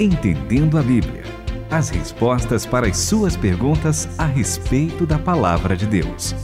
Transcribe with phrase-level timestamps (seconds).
[0.00, 1.22] Entendendo a Bíblia.
[1.70, 6.34] As respostas para as suas perguntas a respeito da palavra de Deus.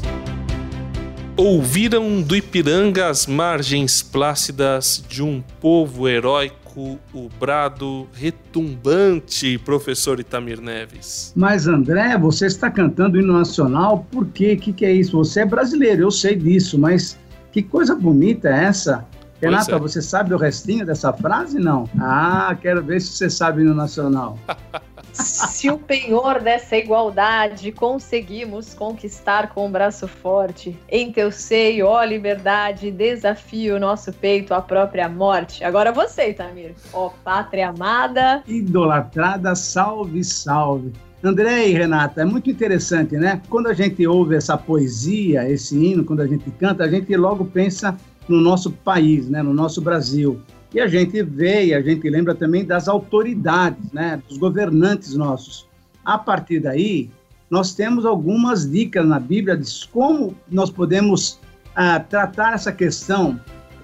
[1.36, 10.60] Ouviram do Ipiranga as margens plácidas de um povo heróico, o brado retumbante, professor Itamir
[10.60, 11.32] Neves.
[11.34, 14.52] Mas André, você está cantando o hino nacional, por quê?
[14.52, 15.16] O que, que é isso?
[15.16, 17.18] Você é brasileiro, eu sei disso, mas
[17.50, 19.04] que coisa bonita é essa?
[19.40, 19.78] Renata, é.
[19.78, 21.58] você sabe o restinho dessa frase?
[21.58, 21.88] Não.
[21.98, 24.38] Ah, quero ver se você sabe no nacional.
[25.12, 31.86] se o penhor dessa igualdade conseguimos conquistar com o um braço forte, em teu seio,
[31.86, 35.64] ó liberdade, desafio o nosso peito à própria morte.
[35.64, 36.74] Agora você, Tamir.
[36.92, 38.42] Ó pátria amada.
[38.46, 40.92] Idolatrada, salve, salve.
[41.22, 43.42] André e Renata, é muito interessante, né?
[43.50, 47.44] Quando a gente ouve essa poesia, esse hino, quando a gente canta, a gente logo
[47.44, 47.94] pensa
[48.30, 50.40] no nosso país, né, no nosso Brasil.
[50.72, 55.66] E a gente vê e a gente lembra também das autoridades, né, dos governantes nossos.
[56.04, 57.10] A partir daí,
[57.50, 61.40] nós temos algumas dicas na Bíblia de como nós podemos
[61.74, 63.40] ah, tratar essa questão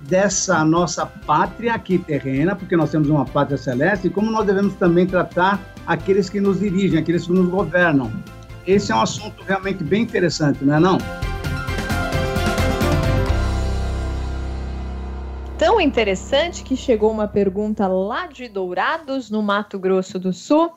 [0.09, 4.75] dessa nossa pátria aqui terrena, porque nós temos uma pátria celeste, e como nós devemos
[4.75, 8.13] também tratar aqueles que nos dirigem, aqueles que nos governam.
[8.67, 10.99] Esse é um assunto realmente bem interessante, não é não?
[15.77, 20.73] Tão interessante que chegou uma pergunta lá de Dourados, no Mato Grosso do Sul.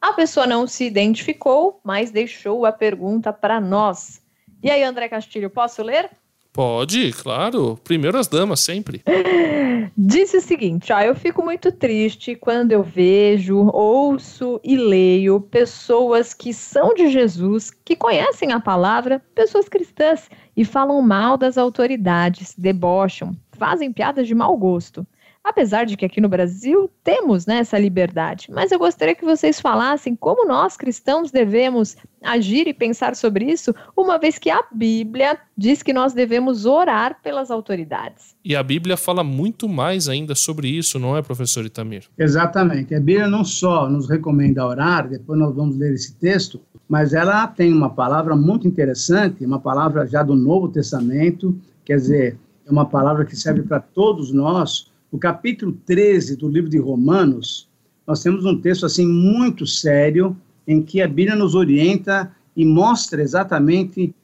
[0.00, 4.22] A pessoa não se identificou, mas deixou a pergunta para nós.
[4.62, 6.08] E aí, André Castilho, posso ler?
[6.50, 7.78] Pode, claro.
[7.84, 9.02] Primeiro as damas, sempre.
[9.94, 16.32] Disse o seguinte: ó, eu fico muito triste quando eu vejo, ouço e leio pessoas
[16.32, 22.54] que são de Jesus, que conhecem a palavra, pessoas cristãs, e falam mal das autoridades,
[22.56, 25.06] debocham, fazem piadas de mau gosto.
[25.48, 29.58] Apesar de que aqui no Brasil temos né, essa liberdade, mas eu gostaria que vocês
[29.58, 35.38] falassem como nós cristãos devemos agir e pensar sobre isso, uma vez que a Bíblia
[35.56, 38.36] diz que nós devemos orar pelas autoridades.
[38.44, 42.04] E a Bíblia fala muito mais ainda sobre isso, não é, professor Itamir?
[42.18, 42.94] Exatamente.
[42.94, 47.46] A Bíblia não só nos recomenda orar, depois nós vamos ler esse texto, mas ela
[47.46, 51.56] tem uma palavra muito interessante, uma palavra já do Novo Testamento,
[51.86, 52.38] quer dizer,
[52.68, 54.90] é uma palavra que serve para todos nós.
[55.10, 57.66] O capítulo 13 do livro de Romanos,
[58.06, 60.36] nós temos um texto assim muito sério
[60.66, 64.14] em que a Bíblia nos orienta e mostra exatamente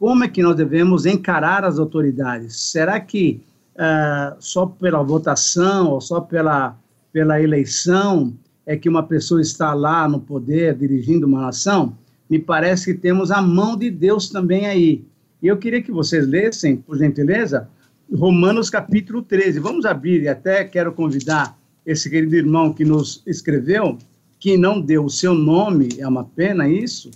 [0.00, 2.56] como é que nós devemos encarar as autoridades.
[2.56, 3.40] Será que
[3.76, 6.76] uh, só pela votação ou só pela,
[7.12, 8.34] pela eleição
[8.66, 11.96] é que uma pessoa está lá no poder dirigindo uma nação?
[12.28, 15.04] Me parece que temos a mão de Deus também aí.
[15.40, 17.68] E eu queria que vocês lessem, por gentileza,
[18.14, 19.58] Romanos capítulo 13.
[19.58, 23.96] Vamos abrir e até quero convidar esse querido irmão que nos escreveu,
[24.38, 27.10] que não deu o seu nome, é uma pena isso.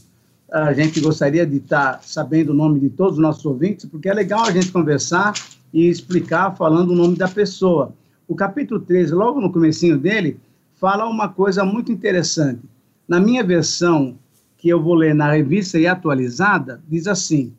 [0.51, 4.15] A gente gostaria de estar sabendo o nome de todos os nossos ouvintes, porque é
[4.15, 5.35] legal a gente conversar
[5.71, 7.93] e explicar falando o nome da pessoa.
[8.27, 10.39] O capítulo 13, logo no comecinho dele,
[10.81, 12.63] fala uma coisa muito interessante.
[13.07, 14.17] Na minha versão,
[14.57, 17.53] que eu vou ler na revista e atualizada, diz assim: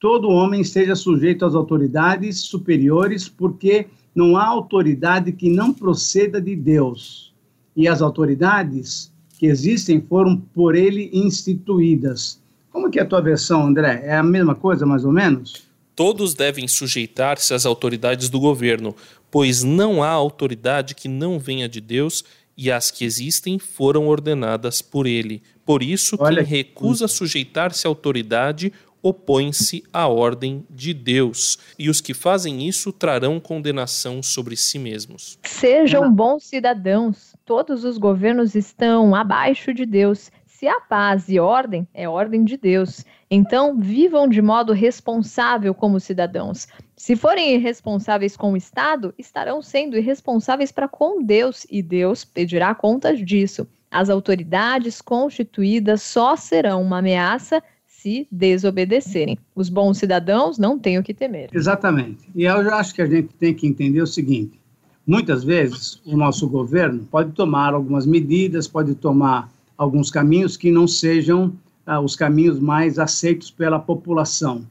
[0.00, 6.54] todo homem esteja sujeito às autoridades superiores, porque não há autoridade que não proceda de
[6.54, 7.32] Deus.
[7.76, 12.40] E as autoridades que existem foram por ele instituídas.
[12.70, 14.02] Como que é a tua versão, André?
[14.04, 15.68] É a mesma coisa, mais ou menos?
[15.94, 18.94] Todos devem sujeitar-se às autoridades do governo,
[19.30, 22.24] pois não há autoridade que não venha de Deus
[22.56, 25.42] e as que existem foram ordenadas por ele.
[25.64, 28.72] Por isso, Olha quem recusa sujeitar-se à autoridade
[29.02, 35.38] opõe-se à ordem de Deus, e os que fazem isso trarão condenação sobre si mesmos.
[35.44, 40.30] Sejam bons cidadãos, todos os governos estão abaixo de Deus.
[40.46, 43.04] Se há paz e ordem, é ordem de Deus.
[43.30, 46.66] Então, vivam de modo responsável como cidadãos.
[46.96, 52.74] Se forem irresponsáveis com o Estado, estarão sendo irresponsáveis para com Deus, e Deus pedirá
[52.74, 53.68] contas disso.
[53.90, 57.62] As autoridades constituídas só serão uma ameaça
[58.02, 59.36] se desobedecerem.
[59.56, 61.50] Os bons cidadãos não têm o que temer.
[61.52, 62.28] Exatamente.
[62.34, 64.58] E eu acho que a gente tem que entender o seguinte:
[65.06, 70.86] muitas vezes o nosso governo pode tomar algumas medidas, pode tomar alguns caminhos que não
[70.86, 71.52] sejam
[71.84, 74.64] ah, os caminhos mais aceitos pela população.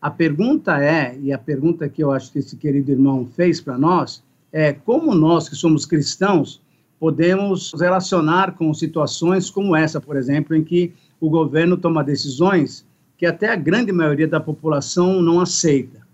[0.00, 3.78] A pergunta é, e a pergunta que eu acho que esse querido irmão fez para
[3.78, 6.60] nós, é como nós que somos cristãos
[6.98, 12.84] podemos relacionar com situações como essa, por exemplo, em que o governo toma decisões
[13.16, 16.04] que até a grande maioria da população não aceita.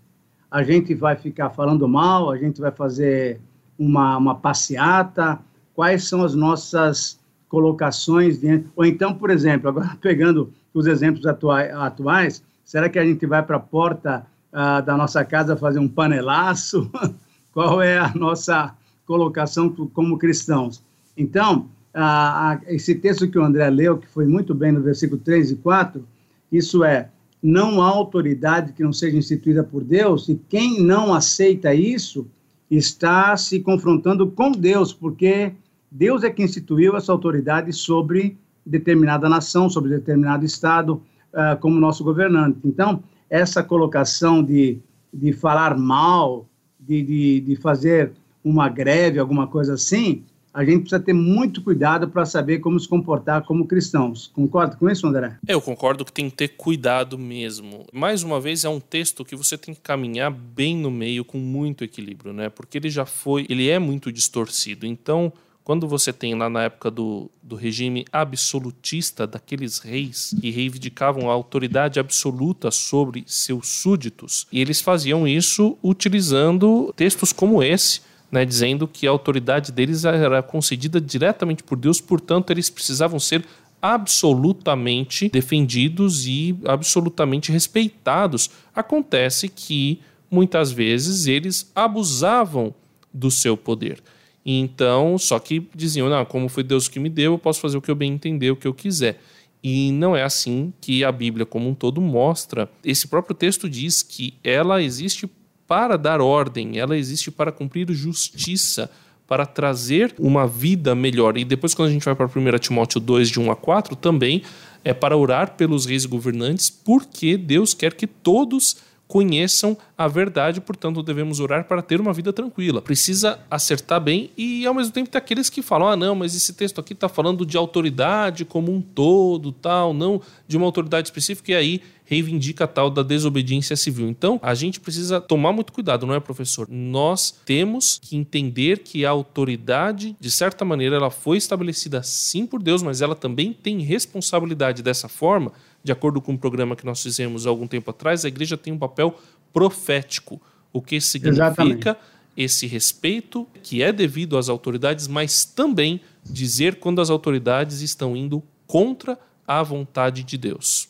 [0.51, 3.41] A gente vai ficar falando mal, a gente vai fazer
[3.77, 5.39] uma, uma passeata,
[5.73, 8.39] quais são as nossas colocações,
[8.75, 13.57] ou então, por exemplo, agora pegando os exemplos atuais, será que a gente vai para
[13.57, 16.87] a porta ah, da nossa casa fazer um panelaço?
[17.51, 18.75] Qual é a nossa
[19.07, 20.83] colocação como cristãos?
[21.17, 21.67] Então,
[22.01, 25.55] ah, esse texto que o André leu, que foi muito bem no versículo 3 e
[25.57, 26.05] 4,
[26.51, 27.09] isso é,
[27.41, 32.27] não há autoridade que não seja instituída por Deus, e quem não aceita isso
[32.69, 35.53] está se confrontando com Deus, porque
[35.91, 41.01] Deus é que instituiu essa autoridade sobre determinada nação, sobre determinado estado,
[41.33, 42.59] uh, como nosso governante.
[42.63, 44.79] Então, essa colocação de,
[45.13, 46.47] de falar mal,
[46.79, 48.11] de, de, de fazer
[48.43, 50.23] uma greve, alguma coisa assim,
[50.53, 54.31] a gente precisa ter muito cuidado para saber como se comportar como cristãos.
[54.33, 55.37] Concorda com isso, André?
[55.47, 57.85] Eu concordo que tem que ter cuidado mesmo.
[57.93, 61.37] Mais uma vez, é um texto que você tem que caminhar bem no meio, com
[61.37, 62.49] muito equilíbrio, né?
[62.49, 64.85] Porque ele já foi, ele é muito distorcido.
[64.85, 65.31] Então,
[65.69, 71.33] quando você tem lá na época do, do regime absolutista daqueles reis que reivindicavam a
[71.33, 78.01] autoridade absoluta sobre seus súditos, e eles faziam isso utilizando textos como esse,
[78.31, 83.45] né, dizendo que a autoridade deles era concedida diretamente por Deus, portanto, eles precisavam ser
[83.81, 88.49] absolutamente defendidos e absolutamente respeitados.
[88.75, 89.99] Acontece que
[90.29, 92.73] muitas vezes eles abusavam
[93.13, 94.01] do seu poder.
[94.45, 97.81] Então, só que diziam, não, como foi Deus que me deu, eu posso fazer o
[97.81, 99.21] que eu bem entender, o que eu quiser.
[99.61, 102.69] E não é assim que a Bíblia como um todo mostra.
[102.83, 105.29] Esse próprio texto diz que ela existe
[105.69, 108.89] para dar ordem, ela existe para cumprir justiça,
[109.27, 111.37] para trazer uma vida melhor.
[111.37, 114.41] E depois, quando a gente vai para 1 Timóteo 2, de 1 a 4, também
[114.83, 118.77] é para orar pelos reis governantes, porque Deus quer que todos
[119.09, 122.79] conheçam a verdade, portanto devemos orar para ter uma vida tranquila.
[122.79, 126.53] Precisa acertar bem e ao mesmo tempo tem aqueles que falam: ah, não, mas esse
[126.53, 131.51] texto aqui está falando de autoridade como um todo, tal, não de uma autoridade específica,
[131.51, 134.09] e aí reivindica a tal da desobediência civil.
[134.09, 136.67] Então, a gente precisa tomar muito cuidado, não é, professor?
[136.67, 142.63] Nós temos que entender que a autoridade, de certa maneira, ela foi estabelecida sim por
[142.63, 145.51] Deus, mas ela também tem responsabilidade dessa forma
[145.83, 148.57] de acordo com o um programa que nós fizemos há algum tempo atrás, a igreja
[148.57, 149.17] tem um papel
[149.53, 150.41] profético.
[150.71, 151.95] O que significa Exatamente.
[152.37, 158.43] esse respeito que é devido às autoridades, mas também dizer quando as autoridades estão indo
[158.67, 159.17] contra
[159.47, 160.89] a vontade de Deus.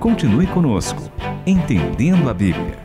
[0.00, 1.02] Continue conosco,
[1.46, 2.81] entendendo a Bíblia.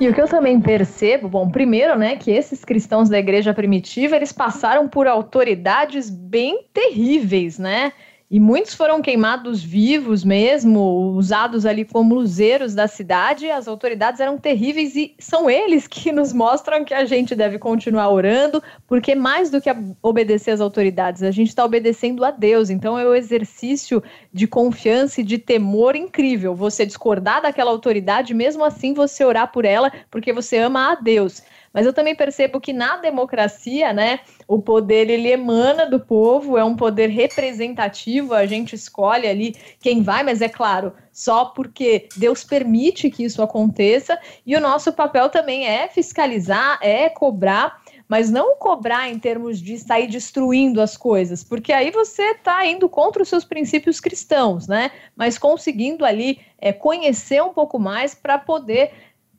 [0.00, 4.16] E o que eu também percebo, bom, primeiro, né, que esses cristãos da igreja primitiva,
[4.16, 7.92] eles passaram por autoridades bem terríveis, né?
[8.30, 10.80] E muitos foram queimados vivos mesmo,
[11.16, 13.50] usados ali como luzeiros da cidade.
[13.50, 18.08] As autoridades eram terríveis e são eles que nos mostram que a gente deve continuar
[18.08, 19.68] orando, porque mais do que
[20.00, 22.70] obedecer às autoridades, a gente está obedecendo a Deus.
[22.70, 24.00] Então é um exercício
[24.32, 26.54] de confiança e de temor incrível.
[26.54, 31.42] Você discordar daquela autoridade, mesmo assim você orar por ela, porque você ama a Deus.
[31.72, 36.64] Mas eu também percebo que na democracia, né, o poder ele emana do povo, é
[36.64, 42.42] um poder representativo, a gente escolhe ali quem vai, mas é claro, só porque Deus
[42.42, 48.56] permite que isso aconteça, e o nosso papel também é fiscalizar, é cobrar mas não
[48.56, 53.28] cobrar em termos de sair destruindo as coisas, porque aí você está indo contra os
[53.28, 54.90] seus princípios cristãos, né?
[55.14, 58.90] Mas conseguindo ali é, conhecer um pouco mais para poder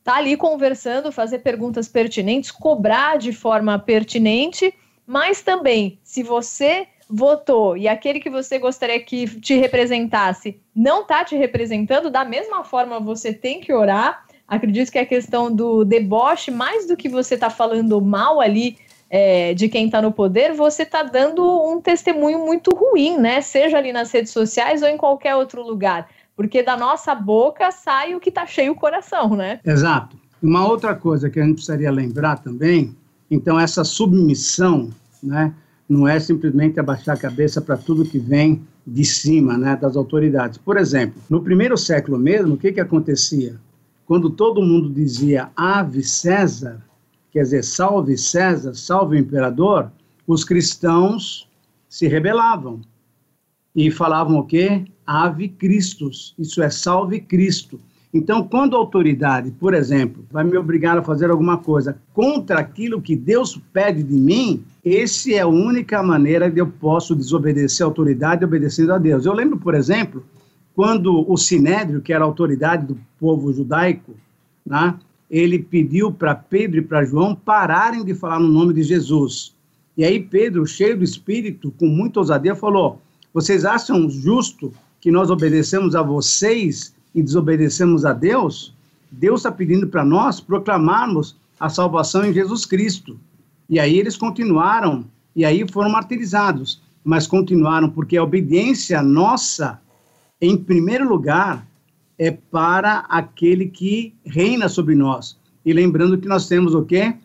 [0.03, 4.73] tá ali conversando, fazer perguntas pertinentes, cobrar de forma pertinente,
[5.05, 11.25] mas também, se você votou e aquele que você gostaria que te representasse não tá
[11.25, 14.25] te representando, da mesma forma você tem que orar.
[14.47, 18.77] Acredito que a questão do deboche, mais do que você tá falando mal ali
[19.09, 23.41] é, de quem está no poder, você está dando um testemunho muito ruim, né?
[23.41, 26.07] Seja ali nas redes sociais ou em qualquer outro lugar
[26.41, 29.59] porque da nossa boca sai o que está cheio o coração, né?
[29.63, 30.17] Exato.
[30.41, 32.95] Uma outra coisa que a gente precisaria lembrar também,
[33.29, 34.89] então essa submissão,
[35.21, 35.53] né,
[35.87, 40.57] não é simplesmente abaixar a cabeça para tudo que vem de cima, né, das autoridades.
[40.57, 43.59] Por exemplo, no primeiro século mesmo, o que que acontecia?
[44.07, 46.81] Quando todo mundo dizia Ave César,
[47.31, 49.91] quer dizer, salve César, salve o imperador,
[50.25, 51.47] os cristãos
[51.87, 52.81] se rebelavam
[53.75, 54.85] e falavam o quê?
[55.11, 57.77] Ave Christus, isso é salve Cristo.
[58.13, 63.01] Então, quando a autoridade, por exemplo, vai me obrigar a fazer alguma coisa contra aquilo
[63.01, 67.89] que Deus pede de mim, essa é a única maneira que eu posso desobedecer a
[67.89, 69.25] autoridade obedecendo a Deus.
[69.25, 70.23] Eu lembro, por exemplo,
[70.73, 74.13] quando o Sinédrio, que era a autoridade do povo judaico,
[74.65, 74.95] né,
[75.29, 79.53] ele pediu para Pedro e para João pararem de falar no nome de Jesus.
[79.97, 83.01] E aí Pedro, cheio do Espírito, com muita ousadia, falou:
[83.33, 88.73] Vocês acham justo que nós obedecemos a vocês e desobedecemos a Deus?
[89.11, 93.19] Deus está pedindo para nós proclamarmos a salvação em Jesus Cristo.
[93.67, 95.03] E aí eles continuaram,
[95.35, 99.81] e aí foram martirizados, mas continuaram, porque a obediência nossa,
[100.39, 101.65] em primeiro lugar,
[102.17, 105.35] é para aquele que reina sobre nós.
[105.65, 107.15] E lembrando que nós temos o quê?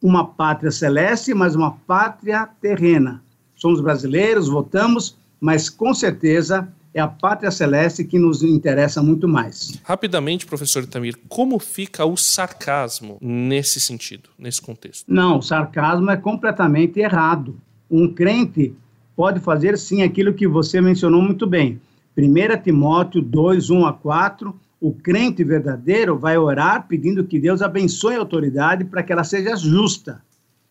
[0.00, 3.22] Uma pátria celeste, mas uma pátria terrena.
[3.56, 9.80] Somos brasileiros, votamos, mas com certeza é a pátria celeste que nos interessa muito mais.
[9.84, 15.04] Rapidamente, professor Itamir, como fica o sarcasmo nesse sentido, nesse contexto?
[15.06, 17.56] Não, o sarcasmo é completamente errado.
[17.90, 18.74] Um crente
[19.14, 21.80] pode fazer sim aquilo que você mencionou muito bem
[22.16, 28.16] 1 Timóteo 2, 1 a 4, o crente verdadeiro vai orar pedindo que Deus abençoe
[28.16, 30.22] a autoridade para que ela seja justa.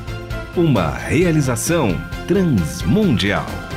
[0.57, 3.69] Uma realização transmundial.